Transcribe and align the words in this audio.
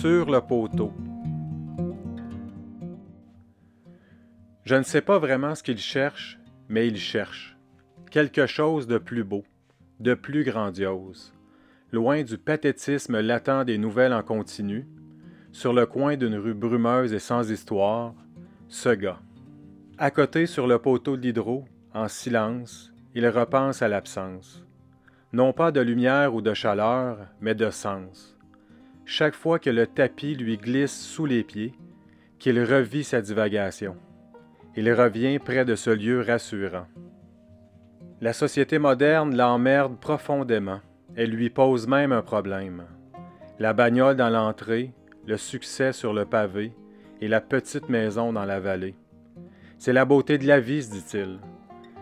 sur 0.00 0.30
le 0.30 0.40
poteau. 0.40 0.92
Je 4.64 4.76
ne 4.76 4.84
sais 4.84 5.00
pas 5.00 5.18
vraiment 5.18 5.56
ce 5.56 5.64
qu'il 5.64 5.78
cherche, 5.78 6.38
mais 6.68 6.86
il 6.86 6.98
cherche 6.98 7.56
quelque 8.12 8.46
chose 8.46 8.86
de 8.86 8.98
plus 8.98 9.24
beau, 9.24 9.42
de 9.98 10.14
plus 10.14 10.44
grandiose, 10.44 11.34
loin 11.90 12.22
du 12.22 12.38
pathétisme 12.38 13.18
latent 13.18 13.64
des 13.64 13.76
nouvelles 13.76 14.12
en 14.12 14.22
continu, 14.22 14.86
sur 15.50 15.72
le 15.72 15.84
coin 15.84 16.16
d'une 16.16 16.36
rue 16.36 16.54
brumeuse 16.54 17.12
et 17.12 17.18
sans 17.18 17.50
histoire, 17.50 18.14
ce 18.68 18.90
gars. 18.90 19.18
À 19.98 20.12
côté 20.12 20.46
sur 20.46 20.68
le 20.68 20.78
poteau 20.78 21.16
de 21.16 21.22
l'hydro, 21.22 21.64
en 21.92 22.06
silence, 22.06 22.92
il 23.16 23.26
repense 23.26 23.82
à 23.82 23.88
l'absence. 23.88 24.64
Non 25.32 25.52
pas 25.52 25.72
de 25.72 25.80
lumière 25.80 26.36
ou 26.36 26.40
de 26.40 26.54
chaleur, 26.54 27.18
mais 27.40 27.56
de 27.56 27.70
sens. 27.70 28.37
Chaque 29.10 29.34
fois 29.34 29.58
que 29.58 29.70
le 29.70 29.86
tapis 29.86 30.34
lui 30.34 30.58
glisse 30.58 30.94
sous 30.94 31.24
les 31.24 31.42
pieds, 31.42 31.72
qu'il 32.38 32.62
revit 32.62 33.04
sa 33.04 33.22
divagation. 33.22 33.96
Il 34.76 34.92
revient 34.92 35.38
près 35.38 35.64
de 35.64 35.76
ce 35.76 35.88
lieu 35.88 36.20
rassurant. 36.20 36.86
La 38.20 38.34
société 38.34 38.78
moderne 38.78 39.34
l'emmerde 39.34 39.98
profondément. 39.98 40.80
Elle 41.16 41.30
lui 41.30 41.48
pose 41.48 41.88
même 41.88 42.12
un 42.12 42.20
problème. 42.20 42.84
La 43.58 43.72
bagnole 43.72 44.14
dans 44.14 44.28
l'entrée, 44.28 44.92
le 45.26 45.38
succès 45.38 45.94
sur 45.94 46.12
le 46.12 46.26
pavé 46.26 46.74
et 47.22 47.28
la 47.28 47.40
petite 47.40 47.88
maison 47.88 48.34
dans 48.34 48.44
la 48.44 48.60
vallée. 48.60 48.94
C'est 49.78 49.94
la 49.94 50.04
beauté 50.04 50.36
de 50.36 50.46
la 50.46 50.60
vie, 50.60 50.82
se 50.82 50.90
dit-il. 50.90 51.38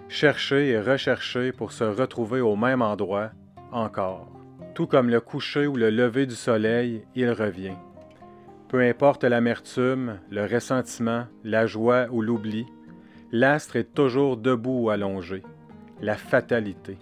Chercher 0.09 0.71
et 0.71 0.81
rechercher 0.81 1.53
pour 1.53 1.71
se 1.71 1.85
retrouver 1.85 2.41
au 2.41 2.57
même 2.57 2.83
endroit, 2.83 3.31
encore. 3.71 4.36
Tout 4.75 4.87
comme 4.87 5.09
le 5.09 5.21
coucher 5.21 5.67
ou 5.67 5.77
le 5.77 5.91
lever 5.91 6.27
du 6.27 6.35
soleil, 6.35 7.05
il 7.15 7.31
revient. 7.31 7.77
Peu 8.69 8.81
importe 8.81 9.25
l'amertume, 9.25 10.19
le 10.31 10.45
ressentiment, 10.45 11.27
la 11.45 11.67
joie 11.67 12.07
ou 12.11 12.21
l'oubli, 12.21 12.67
l'astre 13.33 13.77
est 13.77 13.95
toujours 13.95 14.37
debout 14.37 14.85
ou 14.85 14.91
allongé. 14.91 15.43
La 16.01 16.17
fatalité. 16.17 16.99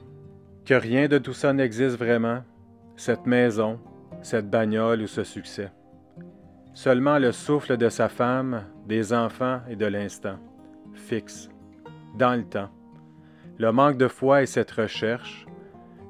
Que 0.64 0.74
rien 0.74 1.08
de 1.08 1.18
tout 1.18 1.32
ça 1.32 1.52
n'existe 1.52 1.98
vraiment, 1.98 2.42
cette 2.96 3.26
maison, 3.26 3.80
cette 4.22 4.48
bagnole 4.48 5.02
ou 5.02 5.06
ce 5.06 5.24
succès. 5.24 5.72
Seulement 6.74 7.18
le 7.18 7.32
souffle 7.32 7.76
de 7.76 7.88
sa 7.88 8.08
femme, 8.08 8.64
des 8.86 9.12
enfants 9.12 9.60
et 9.68 9.76
de 9.76 9.86
l'instant, 9.86 10.38
fixe, 10.92 11.48
dans 12.18 12.34
le 12.34 12.44
temps. 12.44 12.70
Le 13.58 13.70
manque 13.72 13.96
de 13.96 14.08
foi 14.08 14.42
et 14.42 14.46
cette 14.46 14.72
recherche, 14.72 15.46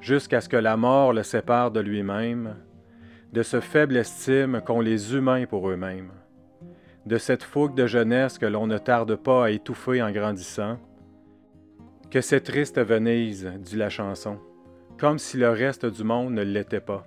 jusqu'à 0.05 0.43
ce 0.43 0.51
que 0.51 0.57
la 0.59 0.77
mort 0.77 1.15
le 1.15 1.23
sépare 1.23 1.71
de 1.71 1.81
lui-même, 1.81 2.57
de 3.33 3.43
ce 3.43 3.61
faible 3.61 3.97
estime 3.97 4.61
qu'ont 4.61 4.81
les 4.81 5.15
humains 5.15 5.47
pour 5.47 5.71
eux-mêmes, 5.71 6.13
de 7.07 7.17
cette 7.17 7.43
fougue 7.43 7.75
de 7.75 7.87
jeunesse 7.87 8.37
que 8.37 8.45
l'on 8.45 8.67
ne 8.67 8.77
tarde 8.77 9.17
pas 9.17 9.47
à 9.47 9.51
étouffer 9.51 10.03
en 10.03 10.13
grandissant. 10.13 10.79
Que 12.11 12.21
c'est 12.21 12.43
triste 12.43 12.79
Venise, 12.79 13.51
dit 13.61 13.77
la 13.77 13.89
chanson, 13.89 14.39
comme 14.99 15.19
si 15.19 15.39
le 15.39 15.49
reste 15.49 15.87
du 15.87 16.05
monde 16.05 16.35
ne 16.35 16.43
l'était 16.43 16.81
pas. 16.81 17.07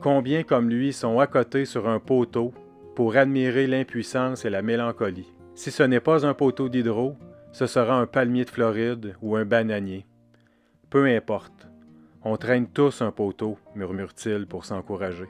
Combien 0.00 0.42
comme 0.42 0.68
lui 0.68 0.92
sont 0.92 1.24
côté 1.30 1.64
sur 1.64 1.88
un 1.88 2.00
poteau 2.00 2.52
pour 2.96 3.16
admirer 3.16 3.68
l'impuissance 3.68 4.44
et 4.44 4.50
la 4.50 4.62
mélancolie. 4.62 5.32
Si 5.54 5.70
ce 5.70 5.84
n'est 5.84 6.00
pas 6.00 6.26
un 6.26 6.34
poteau 6.34 6.68
d'hydro, 6.68 7.14
ce 7.52 7.66
sera 7.66 7.94
un 7.94 8.06
palmier 8.06 8.44
de 8.44 8.50
Floride 8.50 9.14
ou 9.22 9.36
un 9.36 9.44
bananier. 9.44 10.04
Peu 10.90 11.06
importe. 11.06 11.71
On 12.24 12.36
traîne 12.36 12.68
tous 12.68 13.02
un 13.02 13.10
poteau, 13.10 13.58
murmure-t-il 13.74 14.46
pour 14.46 14.64
s'encourager. 14.64 15.28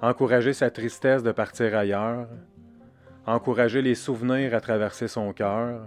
Encourager 0.00 0.54
sa 0.54 0.70
tristesse 0.70 1.22
de 1.22 1.32
partir 1.32 1.76
ailleurs, 1.76 2.28
encourager 3.26 3.82
les 3.82 3.94
souvenirs 3.94 4.54
à 4.54 4.60
traverser 4.60 5.06
son 5.06 5.34
cœur, 5.34 5.86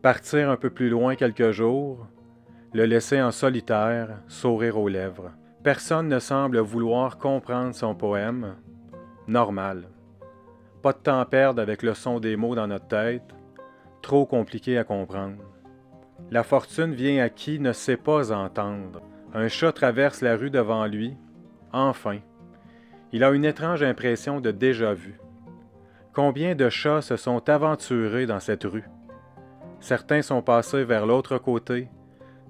partir 0.00 0.48
un 0.48 0.56
peu 0.56 0.70
plus 0.70 0.88
loin 0.88 1.16
quelques 1.16 1.50
jours, 1.50 2.06
le 2.72 2.84
laisser 2.84 3.20
en 3.20 3.32
solitaire, 3.32 4.20
sourire 4.28 4.78
aux 4.78 4.88
lèvres. 4.88 5.32
Personne 5.64 6.08
ne 6.08 6.20
semble 6.20 6.58
vouloir 6.60 7.18
comprendre 7.18 7.74
son 7.74 7.96
poème. 7.96 8.54
Normal. 9.26 9.88
Pas 10.82 10.92
de 10.92 10.98
temps 10.98 11.20
à 11.20 11.26
perdre 11.26 11.60
avec 11.60 11.82
le 11.82 11.94
son 11.94 12.20
des 12.20 12.36
mots 12.36 12.54
dans 12.54 12.68
notre 12.68 12.86
tête, 12.86 13.34
trop 14.02 14.24
compliqué 14.24 14.78
à 14.78 14.84
comprendre. 14.84 15.42
La 16.30 16.42
fortune 16.42 16.94
vient 16.94 17.22
à 17.22 17.28
qui 17.28 17.58
ne 17.60 17.72
sait 17.72 17.96
pas 17.96 18.32
entendre. 18.32 19.00
Un 19.34 19.48
chat 19.48 19.72
traverse 19.72 20.20
la 20.20 20.36
rue 20.36 20.50
devant 20.50 20.86
lui. 20.86 21.16
Enfin. 21.72 22.18
Il 23.12 23.24
a 23.24 23.30
une 23.30 23.44
étrange 23.44 23.82
impression 23.82 24.40
de 24.40 24.50
déjà-vu. 24.50 25.18
Combien 26.12 26.54
de 26.54 26.68
chats 26.68 27.02
se 27.02 27.16
sont 27.16 27.48
aventurés 27.48 28.26
dans 28.26 28.40
cette 28.40 28.64
rue? 28.64 28.88
Certains 29.80 30.22
sont 30.22 30.42
passés 30.42 30.84
vers 30.84 31.06
l'autre 31.06 31.38
côté, 31.38 31.88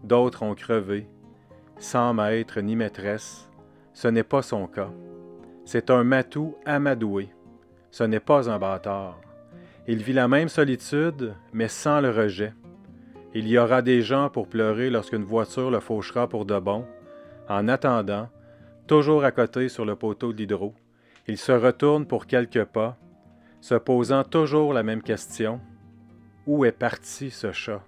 d'autres 0.02 0.42
ont 0.42 0.54
crevé. 0.54 1.08
Sans 1.78 2.12
maître 2.12 2.60
ni 2.60 2.76
maîtresse, 2.76 3.50
ce 3.94 4.08
n'est 4.08 4.24
pas 4.24 4.42
son 4.42 4.66
cas. 4.66 4.90
C'est 5.64 5.90
un 5.90 6.04
matou 6.04 6.56
amadoué. 6.64 7.28
Ce 7.90 8.04
n'est 8.04 8.20
pas 8.20 8.50
un 8.50 8.58
bâtard. 8.58 9.20
Il 9.86 10.02
vit 10.02 10.12
la 10.12 10.28
même 10.28 10.48
solitude, 10.48 11.34
mais 11.52 11.68
sans 11.68 12.00
le 12.00 12.10
rejet. 12.10 12.52
Il 13.32 13.46
y 13.46 13.58
aura 13.58 13.80
des 13.80 14.02
gens 14.02 14.28
pour 14.28 14.48
pleurer 14.48 14.90
lorsqu'une 14.90 15.22
voiture 15.22 15.70
le 15.70 15.78
fauchera 15.78 16.28
pour 16.28 16.46
de 16.46 16.58
bon. 16.58 16.84
En 17.48 17.68
attendant, 17.68 18.28
toujours 18.88 19.24
à 19.24 19.30
côté 19.30 19.68
sur 19.68 19.84
le 19.84 19.94
poteau 19.94 20.32
de 20.32 20.38
l'hydro, 20.38 20.74
il 21.28 21.38
se 21.38 21.52
retourne 21.52 22.06
pour 22.06 22.26
quelques 22.26 22.64
pas, 22.64 22.96
se 23.60 23.76
posant 23.76 24.24
toujours 24.24 24.72
la 24.72 24.82
même 24.82 25.02
question. 25.02 25.60
Où 26.46 26.64
est 26.64 26.72
parti 26.72 27.30
ce 27.30 27.52
chat? 27.52 27.82